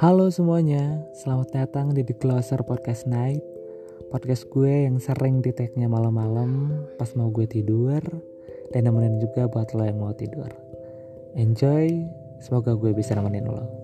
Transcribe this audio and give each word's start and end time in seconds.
Halo 0.00 0.32
semuanya, 0.32 0.96
selamat 1.12 1.52
datang 1.52 1.92
di 1.92 2.00
The 2.00 2.16
Closer 2.16 2.64
Podcast 2.64 3.04
Night. 3.04 3.44
Podcast 4.08 4.48
gue 4.48 4.88
yang 4.88 4.96
sering 4.96 5.44
di 5.44 5.52
tag-nya 5.52 5.92
malam-malam 5.92 6.72
pas 6.96 7.12
mau 7.12 7.28
gue 7.28 7.44
tidur 7.44 8.00
Dan 8.72 8.88
nemenin 8.88 9.20
juga 9.20 9.44
buat 9.52 9.76
lo 9.76 9.84
yang 9.84 10.00
mau 10.00 10.16
tidur. 10.16 10.48
Enjoy, 11.36 12.08
semoga 12.40 12.72
gue 12.80 12.96
bisa 12.96 13.12
nemenin 13.12 13.44
lo. 13.52 13.79